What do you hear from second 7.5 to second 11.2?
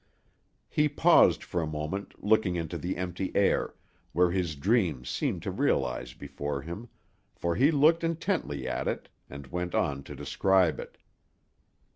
he looked intently at it, and went on to describe it.